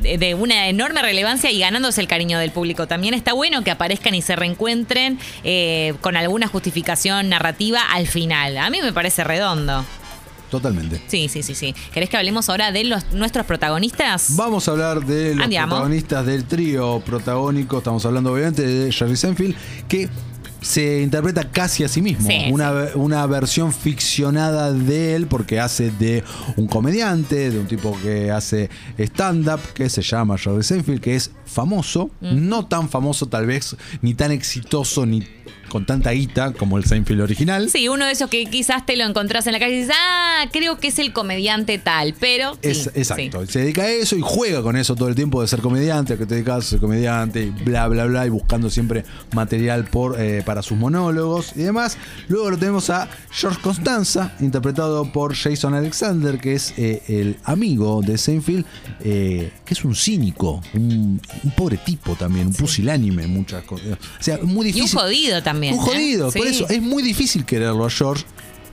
de, 0.04 0.20
de 0.20 0.36
una 0.36 0.68
enorme 0.68 1.02
relevancia 1.02 1.50
y 1.50 1.58
ganándose 1.58 2.02
el 2.02 2.08
cariño 2.08 2.38
del 2.38 2.52
público. 2.52 2.86
También 2.88 3.16
está 3.16 3.34
bueno 3.34 3.64
que 3.64 3.72
aparezcan 3.72 4.14
y 4.14 4.22
se 4.22 4.36
reencuentren 4.36 5.18
eh, 5.44 5.96
con 6.02 6.16
alguna 6.16 6.48
justificación 6.48 7.30
narrativa 7.30 7.82
al 7.92 8.08
final. 8.08 8.58
A 8.60 8.70
mí 8.70 8.80
me 8.80 8.94
parece 8.94 9.24
redondo. 9.24 9.84
Totalmente. 10.50 11.02
Sí, 11.08 11.28
sí, 11.30 11.44
sí, 11.44 11.56
sí. 11.56 11.76
¿Querés 11.94 12.10
que 12.10 12.18
hablemos 12.18 12.50
ahora 12.50 12.72
de 12.72 12.84
los, 12.84 13.12
nuestros 13.14 13.46
protagonistas? 13.46 14.36
Vamos 14.36 14.68
a 14.68 14.72
hablar 14.72 15.06
de 15.06 15.36
los 15.36 15.44
Andiamo. 15.44 15.76
protagonistas 15.76 16.26
del 16.26 16.46
trío 16.46 17.02
protagónico. 17.06 17.78
Estamos 17.78 18.06
hablando, 18.06 18.34
obviamente, 18.34 18.66
de 18.66 18.92
Jerry 18.92 19.16
Seinfeld, 19.16 19.56
que 19.88 20.10
se 20.62 21.02
interpreta 21.02 21.50
casi 21.52 21.84
a 21.84 21.88
sí 21.88 22.02
mismo. 22.02 22.28
Sí, 22.28 22.48
una, 22.52 22.74
una 22.96 23.26
versión 23.28 23.72
ficcionada 23.72 24.74
de 24.74 25.16
él, 25.16 25.28
porque 25.28 25.60
hace 25.60 25.92
de 25.92 26.24
un 26.58 26.68
comediante, 26.68 27.50
de 27.50 27.60
un 27.60 27.68
tipo 27.68 27.98
que 28.02 28.32
hace 28.32 28.70
stand-up, 28.98 29.62
que 29.74 29.90
se 29.90 30.02
llama 30.02 30.38
Jerry 30.38 30.64
Seinfeld, 30.64 31.00
que 31.00 31.16
es 31.16 31.32
famoso, 31.46 32.10
no 32.20 32.66
tan 32.66 32.90
famoso 32.90 33.28
tal 33.28 33.46
vez, 33.46 33.76
ni 34.02 34.16
tan 34.16 34.32
exitoso, 34.32 35.06
ni 35.06 35.26
con 35.70 35.86
tanta 35.86 36.12
guita 36.12 36.54
como 36.54 36.78
el 36.78 36.86
Seinfeld 36.86 37.22
original. 37.22 37.70
Sí, 37.70 37.88
uno 37.88 38.06
de 38.06 38.12
esos 38.12 38.30
que 38.30 38.46
quizás 38.46 38.86
te 38.86 38.96
lo 38.98 39.06
encontrás 39.06 39.48
en 39.48 39.54
la 39.54 39.60
calle 39.60 39.76
y 39.76 39.80
dices, 39.82 39.96
ah, 39.98 40.46
creo 40.52 40.78
que 40.80 40.90
es 40.90 41.00
el 41.00 41.14
comediante 41.14 41.78
tal, 41.78 42.16
pero. 42.20 42.54
sí, 42.56 42.60
Es, 42.70 42.88
exacto, 42.96 43.46
sí. 43.46 43.54
se 43.54 43.60
dedica 43.60 43.84
a 43.84 43.90
eso 43.90 44.16
y 44.18 44.22
juega 44.24 44.62
con 44.62 44.76
eso 44.76 44.96
todo 44.96 45.08
el 45.10 45.16
tiempo 45.16 45.42
de 45.42 45.48
ser 45.48 45.62
comediante, 45.62 46.18
que 46.18 46.26
te 46.26 46.36
dedicas 46.36 46.58
a 46.58 46.62
ser 46.62 46.80
comediante 46.80 47.44
y 47.44 47.50
bla, 47.50 47.88
bla, 47.88 48.06
bla, 48.06 48.26
y 48.26 48.30
buscando 48.30 48.70
siempre 48.70 49.06
material 49.34 49.86
por, 49.86 50.20
eh, 50.20 50.42
para 50.46 50.62
sus 50.62 50.78
monólogos 50.78 51.54
y 51.56 51.60
demás. 51.62 51.98
Luego 52.28 52.50
lo 52.52 52.58
tenemos 52.58 52.90
a 52.90 53.08
George 53.32 53.60
Constanza, 53.62 54.34
interpretado 54.40 55.12
por 55.12 55.36
Jason 55.36 55.74
Alexander, 55.74 56.38
que 56.40 56.54
es 56.56 56.74
eh, 56.78 57.02
el 57.08 57.38
amigo 57.44 58.02
de 58.02 58.18
Seinfeld, 58.18 58.66
eh, 59.02 59.52
que 59.66 59.74
es 59.74 59.84
un 59.86 59.96
cínico, 59.96 60.62
un, 60.74 61.22
un 61.44 61.52
pobre 61.52 61.78
tipo 61.78 62.16
también, 62.16 62.48
un 62.48 62.54
pusilánime, 62.54 63.28
muchas 63.28 63.64
cosas. 63.64 63.88
O 64.20 64.24
sea, 64.24 64.38
muy 64.42 64.68
Y 64.68 64.70
un 64.70 64.76
difícil. 64.76 65.00
jodido 65.00 65.44
también. 65.44 65.59
Un 65.60 65.76
¿eh? 65.76 65.78
jodido, 65.80 66.32
por 66.32 66.42
Sí. 66.44 66.48
eso 66.56 66.70
es 66.70 66.82
muy 66.82 67.04
difícil 67.04 67.46
quererlo 67.46 67.86
a 67.86 67.90
George. 67.90 68.24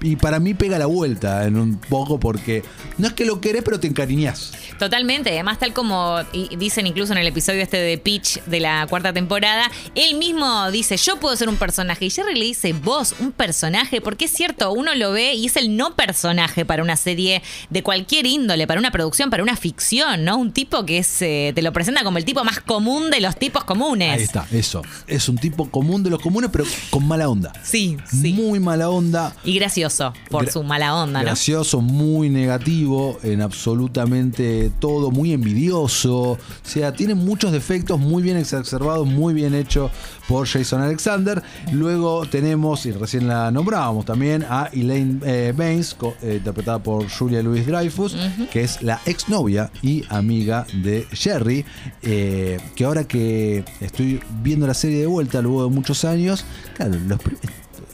Y 0.07 0.15
para 0.15 0.39
mí 0.39 0.55
pega 0.55 0.79
la 0.79 0.87
vuelta 0.87 1.47
en 1.47 1.57
un 1.57 1.79
poco 1.79 2.21
porque 2.21 2.63
no 2.97 3.09
es 3.09 3.15
que 3.15 3.25
lo 3.25 3.41
querés, 3.41 3.65
pero 3.65 3.81
te 3.81 3.89
encariñás. 3.89 4.53
Totalmente, 4.79 5.31
además 5.31 5.59
tal 5.59 5.73
como 5.73 6.19
dicen 6.57 6.87
incluso 6.87 7.13
en 7.13 7.19
el 7.19 7.27
episodio 7.27 7.61
este 7.61 7.79
de 7.79 7.99
Pitch 7.99 8.41
de 8.45 8.61
la 8.61 8.87
cuarta 8.89 9.13
temporada, 9.13 9.69
él 9.97 10.15
mismo 10.17 10.71
dice, 10.71 10.97
yo 10.97 11.19
puedo 11.19 11.35
ser 11.35 11.49
un 11.49 11.57
personaje. 11.57 12.05
Y 12.05 12.11
Jerry 12.11 12.37
le 12.37 12.45
dice, 12.45 12.73
vos, 12.73 13.17
un 13.19 13.33
personaje, 13.33 14.01
porque 14.01 14.27
es 14.27 14.31
cierto, 14.31 14.71
uno 14.71 14.95
lo 14.95 15.11
ve 15.11 15.35
y 15.35 15.47
es 15.47 15.57
el 15.57 15.77
no 15.77 15.97
personaje 15.97 16.65
para 16.65 16.85
una 16.85 16.97
serie 16.97 17.43
de 17.71 17.83
cualquier 17.83 18.27
índole, 18.27 18.69
para 18.69 18.79
una 18.79 18.93
producción, 18.93 19.29
para 19.29 19.43
una 19.43 19.57
ficción, 19.57 20.25
¿no? 20.25 20.37
Un 20.37 20.53
tipo 20.53 20.87
que 20.87 20.99
es, 20.99 21.21
eh, 21.21 21.51
te 21.53 21.63
lo 21.63 21.73
presenta 21.73 22.05
como 22.05 22.19
el 22.19 22.25
tipo 22.25 22.45
más 22.45 22.61
común 22.61 23.11
de 23.11 23.21
los 23.21 23.37
tipos 23.37 23.65
comunes. 23.65 24.13
Ahí 24.13 24.23
está, 24.23 24.47
eso. 24.53 24.83
Es 25.09 25.29
un 25.29 25.37
tipo 25.37 25.69
común 25.69 26.05
de 26.05 26.11
los 26.11 26.21
comunes, 26.23 26.51
pero 26.53 26.65
con 26.91 27.09
mala 27.09 27.29
onda. 27.29 27.53
Sí, 27.65 27.97
sí. 28.09 28.35
Muy 28.35 28.61
mala 28.61 28.89
onda. 28.89 29.35
Y 29.43 29.59
gracioso, 29.59 29.96
por 30.31 30.45
Gra- 30.47 30.51
su 30.53 30.63
mala 30.63 30.95
onda, 30.95 31.21
¿no? 31.21 31.25
Gracioso, 31.27 31.81
muy 31.81 32.29
negativo 32.31 33.19
en 33.23 33.41
absolutamente 33.43 34.71
todo, 34.79 35.11
muy 35.11 35.33
envidioso. 35.33 36.15
O 36.33 36.39
sea, 36.63 36.93
tiene 36.93 37.15
muchos 37.15 37.53
defectos, 37.53 37.99
muy 37.99 38.23
bien 38.23 38.37
exacerbados, 38.37 39.07
muy 39.07 39.35
bien 39.35 39.55
hecho 39.55 39.91
por 40.29 40.47
Jason 40.47 40.83
Alexander. 40.83 41.43
Luego 41.73 42.27
tenemos, 42.27 42.85
y 42.87 42.93
recién 42.93 43.29
la 43.29 43.51
nombrábamos 43.51 44.05
también, 44.05 44.45
a 44.49 44.69
Elaine 44.73 45.21
eh, 45.25 45.53
Baines, 45.57 45.97
eh, 46.23 46.35
interpretada 46.39 46.79
por 46.83 47.09
Julia 47.11 47.43
Louis 47.43 47.67
Dreyfus, 47.67 48.17
que 48.53 48.63
es 48.63 48.83
la 48.83 49.01
exnovia 49.07 49.71
y 49.83 50.05
amiga 50.09 50.67
de 50.83 51.07
Jerry. 51.13 51.65
eh, 52.03 52.59
que 52.75 52.85
ahora 52.85 53.05
que 53.05 53.65
estoy 53.81 54.21
viendo 54.43 54.67
la 54.67 54.75
serie 54.75 55.01
de 55.01 55.07
vuelta 55.07 55.41
luego 55.43 55.65
de 55.65 55.71
muchos 55.71 56.05
años, 56.05 56.45
claro, 56.77 56.95
los 57.07 57.19
prim- 57.21 57.37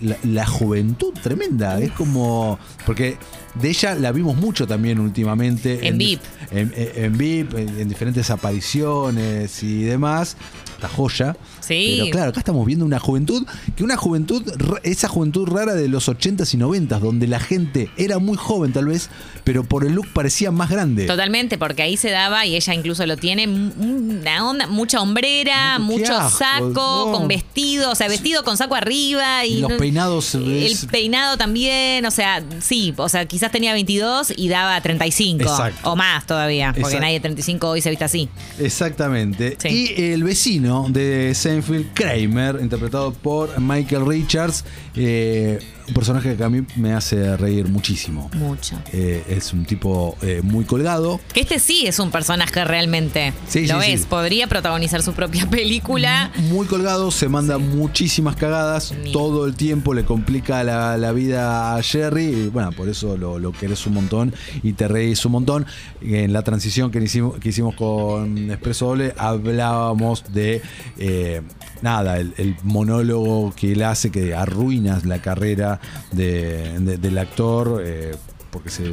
la, 0.03 0.17
la 0.25 0.47
juventud 0.47 1.13
tremenda. 1.23 1.81
Es 1.81 1.93
como. 1.93 2.59
Porque 2.85 3.17
de 3.55 3.69
ella 3.71 3.95
la 3.95 4.13
vimos 4.13 4.37
mucho 4.37 4.67
también 4.67 4.99
últimamente. 4.99 5.87
En 5.87 5.99
VIP. 5.99 6.21
En, 6.51 6.73
en- 6.77 7.05
en 7.05 7.19
VIP, 7.19 7.55
en, 7.55 7.81
en 7.81 7.89
diferentes 7.89 8.31
apariciones 8.31 9.63
y 9.63 9.83
demás. 9.85 10.37
Esta 10.75 10.89
joya. 10.89 11.37
Sí. 11.73 11.97
Pero 12.01 12.11
claro, 12.13 12.31
acá 12.31 12.41
estamos 12.41 12.67
viendo 12.67 12.85
una 12.85 12.99
juventud, 12.99 13.47
que 13.77 13.85
una 13.85 13.97
juventud, 13.97 14.43
esa 14.83 15.09
juventud 15.09 15.47
rara 15.49 15.75
de 15.75 15.89
los 15.89 16.09
80s 16.09 16.55
y 16.55 16.59
90s, 16.59 17.01
donde 17.01 17.27
la 17.27 17.41
gente 17.41 17.91
era 17.97 18.19
muy 18.19 18.37
joven 18.37 18.73
tal 18.73 18.87
vez, 18.87 19.11
pero 19.45 19.65
por 19.65 19.85
el 19.85 19.95
look 19.95 20.07
parecía 20.13 20.51
más 20.51 20.71
grande. 20.71 21.07
Totalmente, 21.07 21.59
porque 21.59 21.83
ahí 21.83 21.97
se 21.97 22.11
daba, 22.11 22.47
y 22.47 22.57
ella 22.57 22.75
incluso 22.75 23.05
lo 23.07 23.17
tiene, 23.17 23.47
una 23.49 24.49
onda, 24.49 24.67
mucha 24.67 25.01
hombrera, 25.01 25.79
mucho 25.79 26.17
asco, 26.17 26.39
saco, 26.39 27.05
no. 27.07 27.13
con 27.13 27.29
vestido, 27.29 27.91
o 27.91 27.95
sea, 27.95 28.09
vestido 28.09 28.45
con 28.45 28.57
saco 28.57 28.75
arriba 28.75 29.45
y 29.45 29.61
Los 29.61 29.71
no- 29.71 29.77
peinado 29.79 30.21
se 30.23 30.39
El 30.39 30.63
es- 30.65 30.87
peinado 30.87 31.37
también, 31.37 32.05
o 32.07 32.11
sea, 32.11 32.43
sí, 32.61 32.95
o 32.97 33.09
sea, 33.09 33.27
quizás 33.27 33.51
tenía 33.53 33.73
22 33.73 34.33
y 34.37 34.49
daba 34.49 34.81
35 34.81 35.43
Exacto. 35.43 35.91
o 35.91 35.97
más 35.97 36.27
todavía, 36.27 36.69
porque 36.69 36.81
Exacto. 36.81 37.01
nadie 37.01 37.15
de 37.15 37.21
35 37.21 37.69
hoy 37.69 37.81
se 37.81 37.91
viste 37.91 38.05
así. 38.05 38.29
Exactamente. 38.59 39.57
Sí. 39.61 39.95
Y 39.97 40.03
el 40.13 40.25
vecino 40.25 40.87
de 40.89 41.35
Kramer, 41.95 42.59
interpretado 42.61 43.13
por 43.13 43.59
Michael 43.61 44.07
Richards, 44.07 44.65
eh, 44.95 45.59
un 45.89 45.95
personaje 45.95 46.37
que 46.37 46.45
a 46.45 46.49
mí 46.49 46.63
me 46.77 46.93
hace 46.95 47.37
reír 47.37 47.69
muchísimo. 47.69 48.31
Mucho. 48.35 48.79
Eh, 48.93 49.25
es 49.29 49.53
un 49.53 49.65
tipo 49.65 50.17
eh, 50.23 50.41
muy 50.43 50.65
colgado. 50.65 51.21
Que 51.35 51.41
este 51.41 51.59
sí 51.59 51.87
es 51.87 51.99
un 51.99 52.11
personaje 52.11 52.65
realmente. 52.65 53.33
Sí, 53.49 53.67
Lo 53.67 53.83
sí, 53.83 53.93
es, 53.93 54.01
sí. 54.03 54.07
podría 54.09 54.47
protagonizar 54.47 55.03
su 55.03 55.13
propia 55.13 55.49
película. 55.51 56.31
Muy 56.51 56.67
colgado, 56.67 57.11
se 57.11 57.29
manda 57.29 57.59
muchísimas 57.59 58.37
cagadas, 58.37 58.95
Ni- 59.03 59.13
todo 59.13 59.47
el 59.47 59.55
tiempo 59.55 59.93
le 59.95 60.05
complica 60.05 60.63
la, 60.65 60.97
la 60.97 61.13
vida 61.13 61.75
a 61.77 61.83
Jerry, 61.83 62.27
y 62.27 62.49
bueno, 62.49 62.71
por 62.73 62.89
eso 62.89 63.17
lo, 63.17 63.39
lo 63.39 63.53
querés 63.53 63.85
un 63.87 63.95
montón 63.95 64.35
y 64.63 64.73
te 64.75 64.87
reís 64.89 65.25
un 65.25 65.33
montón. 65.33 65.67
En 66.01 66.33
la 66.33 66.43
transición 66.43 66.91
que 66.91 67.01
hicimos, 67.01 67.39
que 67.39 67.49
hicimos 67.49 67.75
con 67.75 68.51
Expreso 68.51 68.87
Doble 68.87 69.15
hablábamos 69.19 70.25
de, 70.33 70.63
eh, 70.99 71.43
nada, 71.83 72.19
el, 72.19 72.33
el 72.39 72.57
monólogo 72.63 73.53
que 73.55 73.73
él 73.73 73.83
hace 73.83 74.11
que 74.11 74.35
arruinas 74.35 75.05
la 75.05 75.21
carrera 75.21 75.81
de- 76.13 76.79
de- 76.79 76.97
del 76.97 77.19
actor, 77.19 77.83
eh, 77.85 78.15
porque 78.51 78.71
se 78.71 78.93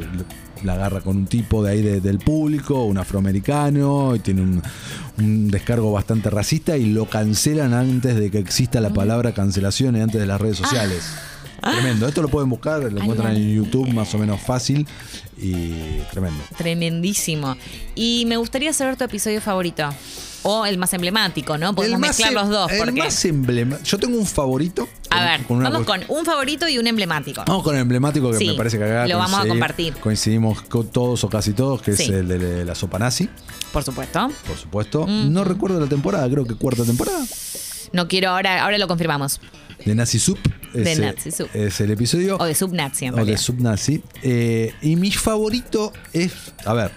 la 0.64 0.74
agarra 0.74 1.00
con 1.00 1.16
un 1.16 1.26
tipo 1.26 1.62
de 1.62 1.72
ahí 1.72 1.82
de- 1.82 2.00
del 2.00 2.18
público, 2.18 2.84
un 2.84 2.98
afroamericano, 2.98 4.14
y 4.16 4.18
tiene 4.18 4.42
un, 4.42 4.62
un 5.18 5.50
descargo 5.50 5.92
bastante 5.92 6.28
racista 6.30 6.76
y 6.76 6.86
lo 6.86 7.06
cancelan 7.06 7.72
antes 7.74 8.16
de 8.16 8.30
que 8.30 8.38
exista 8.38 8.80
la 8.80 8.90
palabra 8.90 9.32
cancelación 9.32 9.96
y 9.96 10.00
antes 10.00 10.20
de 10.20 10.26
las 10.26 10.40
redes 10.40 10.58
sociales. 10.58 11.02
Tremendo. 11.62 12.08
Esto 12.08 12.22
lo 12.22 12.28
pueden 12.28 12.48
buscar, 12.48 12.80
lo 12.90 13.00
encuentran 13.00 13.36
en 13.36 13.54
YouTube 13.54 13.88
más 13.92 14.14
o 14.14 14.18
menos 14.18 14.40
fácil 14.40 14.86
y 15.36 15.98
tremendo. 16.10 16.42
Tremendísimo. 16.56 17.54
Y 17.94 18.24
me 18.26 18.38
gustaría 18.38 18.72
saber 18.72 18.96
tu 18.96 19.04
episodio 19.04 19.42
favorito. 19.42 19.90
O 20.42 20.64
el 20.64 20.78
más 20.78 20.92
emblemático, 20.94 21.58
¿no? 21.58 21.74
Podemos 21.74 22.00
mezclar 22.00 22.30
em- 22.30 22.34
los 22.34 22.48
dos. 22.48 22.70
el 22.72 22.78
Porque... 22.78 22.92
más 23.00 23.24
emblema- 23.26 23.82
Yo 23.82 23.98
tengo 23.98 24.16
un 24.18 24.26
favorito. 24.26 24.88
A 25.10 25.16
con- 25.16 25.24
ver, 25.26 25.42
con 25.44 25.62
vamos 25.62 25.84
con 25.86 26.00
un 26.08 26.24
favorito 26.24 26.66
y 26.68 26.78
un 26.78 26.86
emblemático. 26.86 27.42
Vamos 27.46 27.62
con 27.62 27.74
el 27.74 27.82
emblemático 27.82 28.30
que 28.30 28.38
Sí, 28.38 28.46
me 28.48 28.54
parece 28.54 28.78
que 28.78 28.84
acá 28.84 29.06
lo 29.06 29.18
vamos 29.18 29.38
a 29.40 29.46
compartir. 29.46 29.94
Coincidimos 29.94 30.62
con 30.62 30.88
todos 30.88 31.22
o 31.24 31.28
casi 31.28 31.52
todos, 31.52 31.82
que 31.82 31.94
Sí. 31.94 32.04
es 32.04 32.08
el 32.10 32.28
de 32.28 32.64
la 32.64 32.74
sopa 32.74 32.98
nazi, 32.98 33.28
Por 33.72 33.82
supuesto. 33.84 34.30
por 34.46 34.56
supuesto. 34.56 35.06
Mm. 35.06 35.32
No 35.32 35.44
recuerdo 35.44 35.78
la 35.80 35.86
temporada, 35.88 36.28
creo 36.30 36.46
que 36.46 36.54
cuarta 36.54 36.84
temporada. 36.84 37.24
No 37.92 38.08
quiero, 38.08 38.30
ahora, 38.30 38.62
ahora 38.64 38.78
lo 38.78 38.88
confirmamos. 38.88 39.40
De 39.84 39.94
Nazi 39.94 40.18
Soup. 40.18 40.38
De 40.72 40.92
Ese 40.92 41.00
Nazi 41.00 41.30
Soup. 41.32 41.48
Es 41.54 41.80
el 41.80 41.90
episodio. 41.90 42.36
O 42.38 42.44
de 42.44 42.54
Subnazi, 42.54 43.06
en 43.06 43.12
O 43.14 43.16
de 43.16 43.22
realidad. 43.22 43.40
Subnazi. 43.40 44.02
Eh, 44.22 44.72
y 44.82 44.96
mi 44.96 45.10
favorito 45.10 45.92
es. 46.12 46.32
A 46.64 46.72
ver. 46.74 46.92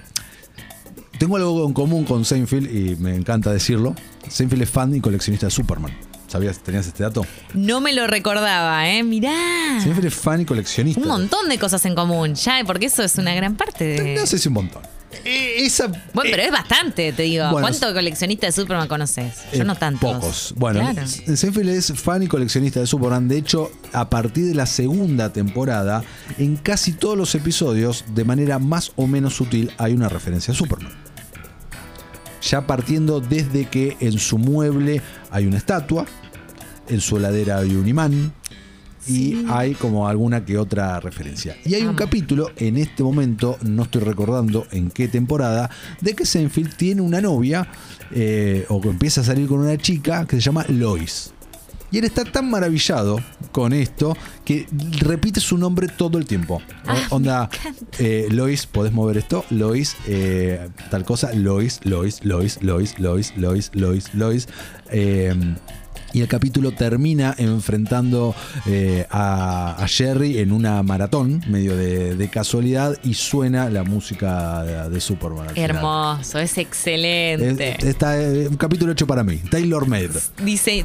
Tengo 1.17 1.37
algo 1.37 1.65
en 1.65 1.73
común 1.73 2.05
con 2.05 2.25
Seinfeld 2.25 2.69
y 2.75 2.95
me 2.95 3.15
encanta 3.15 3.51
decirlo. 3.51 3.95
Seinfeld 4.27 4.63
es 4.63 4.69
fan 4.69 4.95
y 4.95 4.99
coleccionista 4.99 5.47
de 5.47 5.51
Superman. 5.51 5.91
¿Sabías? 6.27 6.59
¿Tenías 6.59 6.87
este 6.87 7.03
dato? 7.03 7.25
No 7.53 7.79
me 7.79 7.93
lo 7.93 8.07
recordaba, 8.07 8.89
¿eh? 8.89 9.03
Mirá. 9.03 9.79
Seinfeld 9.81 10.07
es 10.07 10.15
fan 10.15 10.41
y 10.41 10.45
coleccionista. 10.45 10.99
Un 10.99 11.07
montón 11.07 11.47
de 11.47 11.59
cosas 11.59 11.85
en 11.85 11.93
común, 11.93 12.33
ya, 12.33 12.63
porque 12.65 12.87
eso 12.87 13.03
es 13.03 13.15
una 13.17 13.35
gran 13.35 13.55
parte 13.55 13.83
de... 13.85 14.15
No 14.15 14.25
sé 14.25 14.39
si 14.39 14.47
un 14.47 14.55
montón. 14.55 14.81
Eh, 15.25 15.65
esa. 15.65 15.87
Bueno, 16.13 16.29
eh, 16.29 16.31
pero 16.31 16.43
es 16.43 16.51
bastante, 16.51 17.13
te 17.13 17.23
digo. 17.23 17.49
Bueno, 17.51 17.67
¿Cuántos 17.67 17.93
coleccionistas 17.93 18.53
de 18.55 18.61
Superman 18.61 18.87
conoces? 18.87 19.33
Yo 19.53 19.61
Eh, 19.61 19.65
no 19.65 19.75
tantos. 19.75 20.13
Pocos. 20.15 20.53
Bueno, 20.57 20.79
Claro. 20.81 21.07
Seinfeld 21.07 21.69
es 21.69 21.93
fan 21.93 22.23
y 22.23 22.27
coleccionista 22.27 22.79
de 22.79 22.87
Superman. 22.87 23.27
De 23.27 23.37
hecho, 23.37 23.71
a 23.93 24.09
partir 24.09 24.45
de 24.47 24.55
la 24.55 24.65
segunda 24.65 25.31
temporada, 25.31 26.03
en 26.37 26.57
casi 26.57 26.91
todos 26.93 27.17
los 27.17 27.33
episodios, 27.35 28.03
de 28.13 28.25
manera 28.25 28.59
más 28.59 28.91
o 28.95 29.07
menos 29.07 29.35
sutil, 29.35 29.71
hay 29.77 29.93
una 29.93 30.09
referencia 30.09 30.53
a 30.53 30.57
Superman. 30.57 30.91
Ya 32.41 32.67
partiendo 32.67 33.21
desde 33.21 33.65
que 33.69 33.95
en 34.01 34.19
su 34.19 34.37
mueble 34.37 35.01
hay 35.31 35.45
una 35.45 35.57
estatua, 35.57 36.05
en 36.89 36.99
su 36.99 37.15
heladera 37.17 37.59
hay 37.59 37.75
un 37.75 37.87
imán. 37.87 38.33
Y 39.07 39.45
hay 39.49 39.73
como 39.73 40.07
alguna 40.07 40.45
que 40.45 40.57
otra 40.57 40.99
referencia. 40.99 41.57
Y 41.65 41.75
hay 41.75 41.83
un 41.83 41.95
capítulo, 41.95 42.51
en 42.57 42.77
este 42.77 43.03
momento, 43.03 43.57
no 43.61 43.83
estoy 43.83 44.01
recordando 44.01 44.65
en 44.71 44.89
qué 44.89 45.07
temporada, 45.07 45.69
de 46.01 46.13
que 46.13 46.25
Seinfeld 46.25 46.75
tiene 46.75 47.01
una 47.01 47.21
novia, 47.21 47.67
eh, 48.11 48.65
o 48.69 48.79
que 48.79 48.89
empieza 48.89 49.21
a 49.21 49.23
salir 49.23 49.47
con 49.47 49.59
una 49.59 49.77
chica 49.77 50.25
que 50.25 50.37
se 50.37 50.41
llama 50.41 50.65
Lois. 50.69 51.33
Y 51.93 51.99
él 51.99 52.05
está 52.05 52.25
tan 52.25 52.49
maravillado 52.49 53.19
con 53.51 53.71
esto 53.71 54.17
que 54.43 54.65
repite 54.99 55.39
su 55.39 55.59
nombre 55.59 55.87
todo 55.87 56.17
el 56.17 56.25
tiempo. 56.25 56.59
Ah, 56.87 56.97
Onda, 57.11 57.49
eh, 57.99 58.27
Lois, 58.31 58.65
¿podés 58.65 58.91
mover 58.91 59.17
esto? 59.17 59.45
Lois, 59.51 59.95
eh, 60.07 60.69
tal 60.89 61.05
cosa, 61.05 61.31
Lois, 61.33 61.81
Lois, 61.83 62.25
Lois, 62.25 62.63
Lois, 62.63 62.97
Lois, 62.97 63.33
Lois, 63.37 63.69
Lois, 63.75 64.13
Lois. 64.15 64.47
Eh, 64.89 65.35
y 66.13 66.21
el 66.21 66.27
capítulo 66.27 66.71
termina 66.71 67.35
enfrentando 67.37 68.35
eh, 68.67 69.05
a, 69.09 69.75
a 69.83 69.87
Jerry 69.87 70.37
en 70.39 70.51
una 70.51 70.81
maratón, 70.83 71.43
medio 71.47 71.75
de, 71.75 72.15
de 72.15 72.29
casualidad, 72.29 72.97
y 73.03 73.15
suena 73.15 73.69
la 73.69 73.83
música 73.83 74.63
de, 74.63 74.89
de 74.89 75.01
Superman. 75.01 75.47
Hermoso, 75.55 76.39
es 76.39 76.57
excelente. 76.57 77.75
Es- 77.79 77.83
está 77.83 78.21
eh, 78.21 78.47
un 78.47 78.57
capítulo 78.57 78.91
hecho 78.93 79.07
para 79.07 79.23
mí, 79.23 79.37
tailor 79.49 79.87
made. 79.87 80.09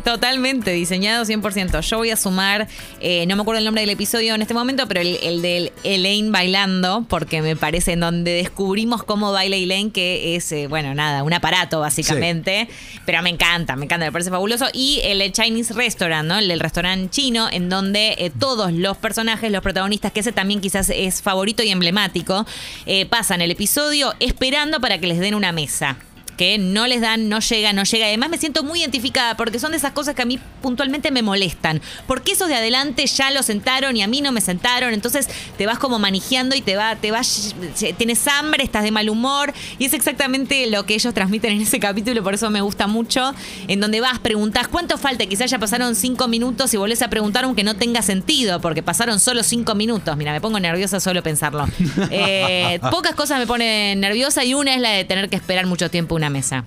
Totalmente 0.02 0.70
diseñado 0.72 1.24
100%. 1.24 1.80
Yo 1.82 1.98
voy 1.98 2.10
a 2.10 2.16
sumar, 2.16 2.66
eh, 3.00 3.26
no 3.26 3.36
me 3.36 3.42
acuerdo 3.42 3.58
el 3.58 3.64
nombre 3.64 3.82
del 3.82 3.90
episodio 3.90 4.34
en 4.34 4.42
este 4.42 4.54
momento, 4.54 4.86
pero 4.88 5.00
el, 5.00 5.18
el 5.22 5.42
del 5.42 5.72
Elaine 5.84 6.30
bailando, 6.30 7.04
porque 7.08 7.42
me 7.42 7.56
parece 7.56 7.92
en 7.92 8.00
donde 8.00 8.32
descubrimos 8.32 9.02
cómo 9.04 9.32
baila 9.32 9.56
Elaine, 9.56 9.90
que 9.90 10.36
es, 10.36 10.50
eh, 10.52 10.66
bueno, 10.68 10.94
nada, 10.94 11.22
un 11.22 11.32
aparato 11.32 11.80
básicamente. 11.80 12.68
Pero 13.04 13.22
me 13.22 13.30
encanta, 13.30 13.76
me 13.76 13.84
encanta, 13.84 14.06
me 14.06 14.12
parece 14.12 14.30
fabuloso. 14.30 14.66
Y 14.72 15.00
el 15.04 15.17
Chinese 15.32 15.74
Restaurant, 15.74 16.26
¿no? 16.26 16.38
El 16.38 16.48
del 16.48 16.60
restaurante 16.60 17.10
chino, 17.10 17.48
en 17.50 17.68
donde 17.68 18.14
eh, 18.18 18.30
todos 18.30 18.72
los 18.72 18.96
personajes, 18.96 19.50
los 19.50 19.62
protagonistas, 19.62 20.12
que 20.12 20.20
ese 20.20 20.32
también 20.32 20.60
quizás 20.60 20.90
es 20.90 21.22
favorito 21.22 21.62
y 21.62 21.70
emblemático, 21.70 22.46
eh, 22.86 23.06
pasan 23.06 23.40
el 23.40 23.50
episodio 23.50 24.14
esperando 24.20 24.80
para 24.80 24.98
que 24.98 25.06
les 25.06 25.18
den 25.18 25.34
una 25.34 25.52
mesa 25.52 25.96
que 26.38 26.56
no 26.56 26.86
les 26.86 27.00
dan, 27.00 27.28
no 27.28 27.40
llega, 27.40 27.72
no 27.72 27.82
llega. 27.82 28.06
Además 28.06 28.30
me 28.30 28.38
siento 28.38 28.62
muy 28.62 28.80
identificada 28.80 29.36
porque 29.36 29.58
son 29.58 29.72
de 29.72 29.76
esas 29.76 29.92
cosas 29.92 30.14
que 30.14 30.22
a 30.22 30.24
mí 30.24 30.38
puntualmente 30.62 31.10
me 31.10 31.20
molestan. 31.20 31.82
Porque 32.06 32.32
esos 32.32 32.48
de 32.48 32.54
adelante 32.54 33.04
ya 33.06 33.30
lo 33.32 33.42
sentaron 33.42 33.96
y 33.96 34.02
a 34.02 34.06
mí 34.06 34.22
no 34.22 34.30
me 34.30 34.40
sentaron. 34.40 34.94
Entonces 34.94 35.28
te 35.58 35.66
vas 35.66 35.78
como 35.78 35.98
manejando 35.98 36.54
y 36.54 36.62
te 36.62 36.76
va, 36.76 36.94
te 36.94 37.10
vas, 37.10 37.56
tienes 37.98 38.26
hambre, 38.28 38.62
estás 38.62 38.84
de 38.84 38.92
mal 38.92 39.10
humor. 39.10 39.52
Y 39.80 39.86
es 39.86 39.92
exactamente 39.92 40.68
lo 40.68 40.86
que 40.86 40.94
ellos 40.94 41.12
transmiten 41.12 41.52
en 41.52 41.62
ese 41.62 41.80
capítulo, 41.80 42.22
por 42.22 42.34
eso 42.34 42.48
me 42.50 42.60
gusta 42.60 42.86
mucho. 42.86 43.34
En 43.66 43.80
donde 43.80 44.00
vas, 44.00 44.20
preguntas 44.20 44.68
cuánto 44.68 44.96
falta, 44.96 45.26
quizás 45.26 45.50
ya 45.50 45.58
pasaron 45.58 45.96
cinco 45.96 46.28
minutos 46.28 46.72
y 46.72 46.76
volvés 46.76 47.02
a 47.02 47.10
preguntar 47.10 47.44
aunque 47.44 47.64
no 47.64 47.74
tenga 47.74 48.00
sentido, 48.00 48.60
porque 48.60 48.84
pasaron 48.84 49.18
solo 49.18 49.42
cinco 49.42 49.74
minutos. 49.74 50.16
Mira, 50.16 50.30
me 50.30 50.40
pongo 50.40 50.60
nerviosa 50.60 51.00
solo 51.00 51.22
pensarlo. 51.22 51.66
Eh, 52.10 52.80
pocas 52.90 53.14
cosas 53.14 53.38
me 53.38 53.46
ponen 53.46 54.00
nerviosa 54.00 54.42
y 54.44 54.54
una 54.54 54.74
es 54.74 54.80
la 54.80 54.90
de 54.90 55.04
tener 55.04 55.28
que 55.28 55.36
esperar 55.36 55.66
mucho 55.66 55.90
tiempo 55.90 56.14
una 56.14 56.27
mesa. 56.30 56.64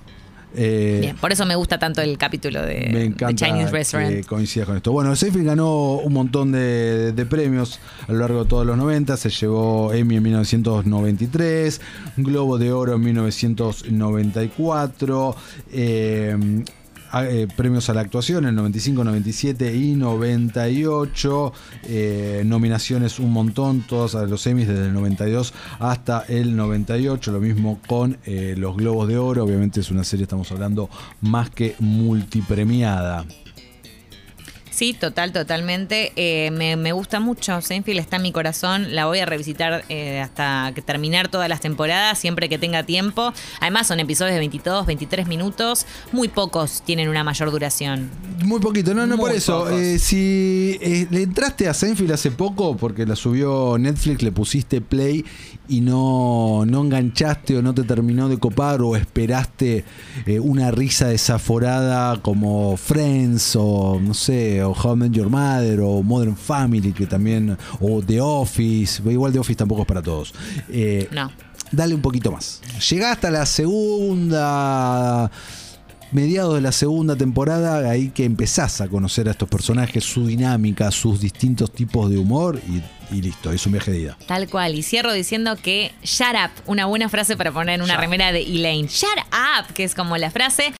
Eh, 0.53 0.97
Bien, 0.99 1.15
por 1.15 1.31
eso 1.31 1.45
me 1.45 1.55
gusta 1.55 1.79
tanto 1.79 2.01
el 2.01 2.17
capítulo 2.17 2.61
de, 2.61 2.89
Me 2.91 3.07
de 3.25 3.35
Chinese 3.35 3.67
que 3.67 3.71
Restaurant. 3.71 4.25
coincidas 4.25 4.67
con 4.67 4.75
esto. 4.75 4.91
Bueno, 4.91 5.15
Seinfeld 5.15 5.45
ganó 5.45 5.93
un 5.93 6.11
montón 6.11 6.51
de, 6.51 7.13
de 7.13 7.25
premios 7.25 7.79
a 8.05 8.11
lo 8.11 8.19
largo 8.19 8.43
de 8.43 8.49
todos 8.49 8.65
los 8.65 8.75
90. 8.75 9.15
Se 9.15 9.29
llevó 9.29 9.93
Emmy 9.93 10.17
en 10.17 10.23
1993, 10.23 11.79
Globo 12.17 12.57
de 12.57 12.73
Oro 12.73 12.95
en 12.95 13.01
1994. 13.01 15.35
eh, 15.71 16.35
a- 16.35 16.80
eh, 17.13 17.47
premios 17.55 17.89
a 17.89 17.93
la 17.93 18.01
actuación 18.01 18.45
en 18.45 18.55
95, 18.55 19.03
97 19.03 19.75
y 19.75 19.95
98. 19.95 21.53
eh, 21.83 22.43
nominaciones 22.45 23.19
un 23.19 23.31
montón, 23.31 23.81
todos 23.81 24.15
a 24.15 24.25
los 24.25 24.45
Emmys 24.47 24.67
desde 24.67 24.85
el 24.85 24.93
92 24.93 25.53
hasta 25.79 26.25
el 26.27 26.55
98. 26.55 27.31
Lo 27.31 27.39
mismo 27.39 27.79
con 27.87 28.17
eh, 28.25 28.55
los 28.57 28.77
Globos 28.77 29.07
de 29.07 29.17
Oro. 29.17 29.43
Obviamente 29.43 29.79
es 29.79 29.91
una 29.91 30.03
serie, 30.03 30.23
estamos 30.23 30.51
hablando, 30.51 30.89
más 31.21 31.49
que 31.49 31.75
multipremiada. 31.79 33.25
Sí, 34.71 34.93
total, 34.93 35.33
totalmente. 35.33 36.13
Eh, 36.15 36.49
me, 36.51 36.77
me 36.77 36.93
gusta 36.93 37.19
mucho. 37.19 37.61
Seinfeld 37.61 37.99
está 37.99 38.15
en 38.15 38.21
mi 38.23 38.31
corazón. 38.31 38.95
La 38.95 39.05
voy 39.05 39.19
a 39.19 39.25
revisitar 39.25 39.83
eh, 39.89 40.21
hasta 40.21 40.71
que 40.73 40.81
terminar 40.81 41.27
todas 41.27 41.49
las 41.49 41.59
temporadas, 41.59 42.17
siempre 42.17 42.47
que 42.47 42.57
tenga 42.57 42.83
tiempo. 42.83 43.33
Además, 43.59 43.87
son 43.87 43.99
episodios 43.99 44.33
de 44.33 44.39
22, 44.39 44.85
23 44.85 45.27
minutos. 45.27 45.85
Muy 46.13 46.29
pocos 46.29 46.81
tienen 46.83 47.09
una 47.09 47.23
mayor 47.23 47.51
duración. 47.51 48.09
Muy 48.45 48.59
poquito, 48.59 48.93
no, 48.93 49.05
no 49.05 49.17
Muy 49.17 49.27
por 49.27 49.35
eso. 49.35 49.69
Eh, 49.69 49.99
si 49.99 50.77
eh, 50.81 51.05
le 51.11 51.23
entraste 51.23 51.67
a 51.67 51.73
Seinfeld 51.73 52.13
hace 52.13 52.31
poco, 52.31 52.77
porque 52.77 53.05
la 53.05 53.15
subió 53.15 53.77
Netflix, 53.77 54.23
le 54.23 54.31
pusiste 54.31 54.81
play 54.81 55.25
y 55.67 55.81
no, 55.81 56.65
no 56.65 56.81
enganchaste 56.81 57.57
o 57.57 57.61
no 57.61 57.73
te 57.73 57.83
terminó 57.83 58.27
de 58.27 58.37
copar 58.37 58.81
o 58.81 58.95
esperaste 58.95 59.85
eh, 60.25 60.39
una 60.39 60.69
risa 60.71 61.07
desaforada 61.07 62.21
como 62.21 62.75
Friends 62.77 63.55
o 63.55 63.99
no 64.01 64.13
sé, 64.13 64.63
o 64.63 64.70
o 64.71 64.73
How 64.87 64.95
I 64.95 64.97
Met 64.97 65.11
Your 65.11 65.29
Mother, 65.29 65.79
o 65.81 66.01
Modern 66.03 66.35
Family, 66.35 66.93
que 66.93 67.05
también, 67.05 67.57
o 67.79 68.01
The 68.01 68.21
Office, 68.21 69.01
igual 69.05 69.31
The 69.31 69.39
Office 69.39 69.57
tampoco 69.57 69.81
es 69.81 69.87
para 69.87 70.01
todos. 70.01 70.33
Eh, 70.69 71.07
No. 71.11 71.31
Dale 71.71 71.95
un 71.95 72.01
poquito 72.01 72.31
más. 72.33 72.61
Llegá 72.89 73.13
hasta 73.13 73.31
la 73.31 73.45
segunda 73.45 75.31
mediados 76.11 76.55
de 76.55 76.61
la 76.61 76.71
segunda 76.71 77.15
temporada, 77.15 77.89
ahí 77.89 78.09
que 78.09 78.25
empezás 78.25 78.81
a 78.81 78.87
conocer 78.89 79.27
a 79.27 79.31
estos 79.31 79.47
personajes, 79.47 80.03
su 80.03 80.27
dinámica, 80.27 80.91
sus 80.91 81.21
distintos 81.21 81.71
tipos 81.71 82.09
de 82.09 82.17
humor 82.17 82.59
y, 82.67 83.15
y 83.15 83.21
listo, 83.21 83.51
es 83.51 83.65
un 83.65 83.71
viaje 83.73 83.91
de 83.91 83.99
ida. 83.99 84.17
Tal 84.27 84.49
cual. 84.49 84.75
Y 84.75 84.83
cierro 84.83 85.13
diciendo 85.13 85.55
que 85.55 85.93
shut 86.03 86.33
up, 86.33 86.51
una 86.67 86.85
buena 86.85 87.07
frase 87.09 87.37
para 87.37 87.51
poner 87.51 87.75
en 87.75 87.81
una 87.81 87.97
remera 87.97 88.31
de 88.31 88.41
Elaine. 88.41 88.87
Shut 88.89 89.07
up, 89.31 89.73
que 89.73 89.83
es 89.85 89.95
como 89.95 90.17
la 90.17 90.31
frase 90.31 90.69